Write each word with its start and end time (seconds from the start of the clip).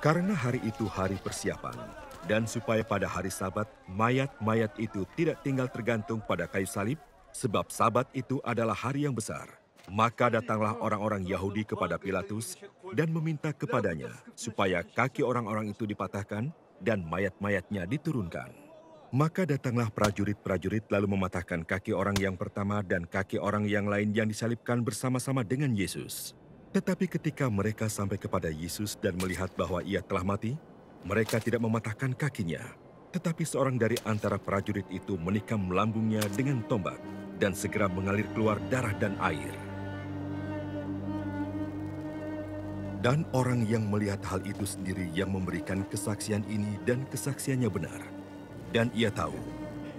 Karena 0.00 0.32
hari 0.32 0.64
itu 0.64 0.88
hari 0.88 1.20
persiapan, 1.20 1.76
dan 2.24 2.48
supaya 2.48 2.80
pada 2.80 3.04
hari 3.04 3.28
Sabat 3.28 3.68
mayat-mayat 3.84 4.72
itu 4.80 5.04
tidak 5.12 5.44
tinggal 5.44 5.68
tergantung 5.68 6.24
pada 6.24 6.48
kayu 6.48 6.64
salib, 6.64 6.96
sebab 7.36 7.68
Sabat 7.68 8.08
itu 8.16 8.40
adalah 8.40 8.72
hari 8.72 9.04
yang 9.04 9.12
besar. 9.12 9.60
Maka 9.92 10.32
datanglah 10.32 10.80
orang-orang 10.80 11.28
Yahudi 11.28 11.68
kepada 11.68 12.00
Pilatus 12.00 12.56
dan 12.96 13.12
meminta 13.12 13.52
kepadanya 13.52 14.16
supaya 14.32 14.80
kaki 14.80 15.20
orang-orang 15.20 15.68
itu 15.68 15.84
dipatahkan 15.84 16.48
dan 16.80 17.04
mayat-mayatnya 17.04 17.84
diturunkan. 17.84 18.56
Maka 19.12 19.44
datanglah 19.44 19.92
prajurit-prajurit 19.92 20.88
lalu 20.88 21.12
mematahkan 21.12 21.60
kaki 21.68 21.92
orang 21.92 22.16
yang 22.16 22.40
pertama 22.40 22.80
dan 22.80 23.04
kaki 23.04 23.36
orang 23.36 23.68
yang 23.68 23.84
lain 23.84 24.16
yang 24.16 24.32
disalibkan 24.32 24.80
bersama-sama 24.80 25.44
dengan 25.44 25.76
Yesus. 25.76 26.39
Tetapi 26.70 27.10
ketika 27.10 27.50
mereka 27.50 27.90
sampai 27.90 28.14
kepada 28.14 28.46
Yesus 28.46 28.94
dan 28.94 29.18
melihat 29.18 29.50
bahwa 29.58 29.82
ia 29.82 29.98
telah 30.06 30.22
mati, 30.22 30.54
mereka 31.02 31.42
tidak 31.42 31.58
mematahkan 31.58 32.14
kakinya. 32.14 32.62
Tetapi 33.10 33.42
seorang 33.42 33.74
dari 33.74 33.98
antara 34.06 34.38
prajurit 34.38 34.86
itu 34.86 35.18
menikam 35.18 35.66
lambungnya 35.74 36.22
dengan 36.30 36.62
tombak 36.70 37.02
dan 37.42 37.58
segera 37.58 37.90
mengalir 37.90 38.22
keluar 38.30 38.62
darah 38.70 38.94
dan 39.02 39.18
air. 39.18 39.50
Dan 43.02 43.26
orang 43.34 43.66
yang 43.66 43.90
melihat 43.90 44.22
hal 44.30 44.38
itu 44.46 44.62
sendiri 44.62 45.10
yang 45.10 45.34
memberikan 45.34 45.82
kesaksian 45.90 46.46
ini 46.46 46.78
dan 46.86 47.02
kesaksiannya 47.10 47.66
benar. 47.66 47.98
Dan 48.70 48.94
ia 48.94 49.10
tahu 49.10 49.34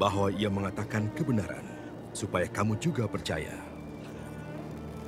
bahwa 0.00 0.32
ia 0.32 0.48
mengatakan 0.48 1.12
kebenaran, 1.12 1.66
supaya 2.16 2.48
kamu 2.48 2.80
juga 2.80 3.04
percaya. 3.04 3.52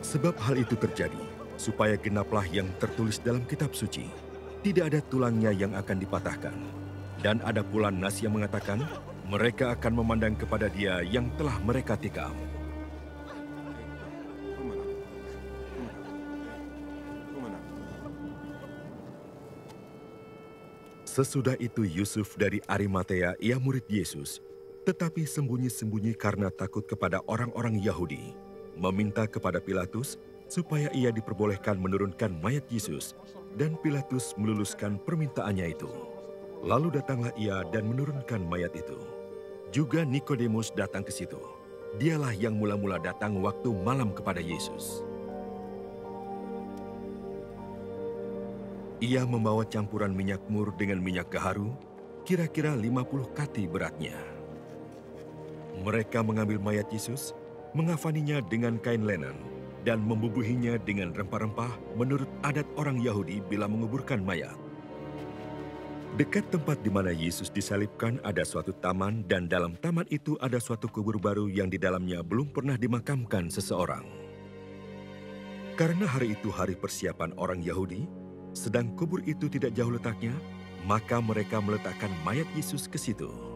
Sebab 0.05 0.37
hal 0.37 0.61
itu 0.61 0.75
terjadi, 0.77 1.36
supaya 1.57 1.97
genaplah 1.97 2.45
yang 2.49 2.69
tertulis 2.81 3.21
dalam 3.21 3.45
kitab 3.49 3.73
suci. 3.73 4.09
Tidak 4.65 4.85
ada 4.87 5.01
tulangnya 5.05 5.53
yang 5.53 5.77
akan 5.77 5.97
dipatahkan. 6.01 6.57
Dan 7.21 7.41
ada 7.43 7.65
pula 7.65 7.89
nas 7.89 8.21
yang 8.21 8.37
mengatakan, 8.37 8.85
mereka 9.27 9.75
akan 9.75 9.93
memandang 9.99 10.39
kepada 10.39 10.71
dia 10.71 11.03
yang 11.03 11.27
telah 11.35 11.59
mereka 11.65 11.99
tikam. 11.99 12.37
Sesudah 21.17 21.57
itu 21.57 21.89
Yusuf 21.89 22.37
dari 22.37 22.61
Arimatea 22.69 23.41
ia 23.41 23.57
murid 23.57 23.89
Yesus, 23.89 24.45
tetapi 24.85 25.25
sembunyi-sembunyi 25.25 26.13
karena 26.13 26.53
takut 26.53 26.85
kepada 26.85 27.25
orang-orang 27.25 27.81
Yahudi, 27.81 28.37
meminta 28.77 29.25
kepada 29.25 29.57
Pilatus 29.57 30.21
supaya 30.47 30.91
ia 30.95 31.11
diperbolehkan 31.11 31.79
menurunkan 31.79 32.39
mayat 32.43 32.67
Yesus, 32.71 33.15
dan 33.59 33.75
Pilatus 33.81 34.37
meluluskan 34.39 35.01
permintaannya 35.03 35.75
itu. 35.75 35.91
Lalu 36.63 36.99
datanglah 36.99 37.33
ia 37.39 37.63
dan 37.71 37.87
menurunkan 37.87 38.43
mayat 38.47 38.75
itu. 38.75 38.99
Juga 39.75 40.07
Nikodemus 40.07 40.73
datang 40.73 41.03
ke 41.03 41.13
situ. 41.13 41.39
Dialah 41.97 42.35
yang 42.37 42.59
mula-mula 42.59 43.01
datang 43.01 43.41
waktu 43.41 43.73
malam 43.83 44.13
kepada 44.13 44.39
Yesus. 44.39 45.03
Ia 49.05 49.29
membawa 49.29 49.69
campuran 49.69 50.17
minyak 50.17 50.41
mur 50.49 50.73
dengan 50.73 51.05
minyak 51.05 51.29
gaharu, 51.29 51.69
kira-kira 52.25 52.73
50 52.73 53.29
kati 53.37 53.69
beratnya. 53.69 54.17
Mereka 55.85 56.25
mengambil 56.25 56.57
mayat 56.57 56.89
Yesus, 56.89 57.37
mengafaninya 57.77 58.41
dengan 58.41 58.81
kain 58.81 59.05
lenan, 59.05 59.37
dan 59.87 60.03
membubuhinya 60.03 60.75
dengan 60.83 61.15
rempah-rempah 61.15 61.95
menurut 61.95 62.27
adat 62.43 62.67
orang 62.75 62.99
Yahudi 62.99 63.39
bila 63.47 63.71
menguburkan 63.71 64.19
mayat. 64.19 64.59
Dekat 66.19 66.51
tempat 66.51 66.83
di 66.83 66.91
mana 66.91 67.15
Yesus 67.15 67.53
disalibkan 67.53 68.19
ada 68.27 68.43
suatu 68.43 68.75
taman 68.75 69.23
dan 69.31 69.47
dalam 69.47 69.79
taman 69.79 70.09
itu 70.11 70.35
ada 70.43 70.59
suatu 70.59 70.91
kubur 70.91 71.23
baru 71.23 71.47
yang 71.47 71.71
di 71.71 71.79
dalamnya 71.79 72.27
belum 72.27 72.51
pernah 72.51 72.75
dimakamkan 72.75 73.47
seseorang. 73.47 74.03
Karena 75.77 76.09
hari 76.09 76.35
itu 76.35 76.49
hari 76.49 76.73
persiapan 76.73 77.37
orang 77.37 77.61
Yahudi, 77.61 78.09
sedang 78.57 78.97
kubur 78.97 79.21
itu 79.29 79.45
tidak 79.53 79.77
jauh 79.77 79.93
letaknya, 79.93 80.33
maka 80.89 81.21
mereka 81.21 81.61
meletakkan 81.61 82.09
mayat 82.25 82.49
Yesus 82.57 82.89
ke 82.89 82.97
situ. 82.97 83.56